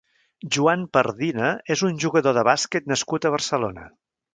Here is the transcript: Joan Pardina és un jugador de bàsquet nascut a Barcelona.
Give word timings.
Joan 0.55 0.85
Pardina 0.97 1.51
és 1.77 1.85
un 1.91 2.01
jugador 2.07 2.39
de 2.41 2.49
bàsquet 2.51 2.95
nascut 2.95 3.29
a 3.33 3.39
Barcelona. 3.41 3.91